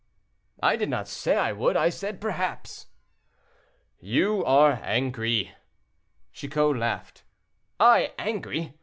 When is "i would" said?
1.37-1.77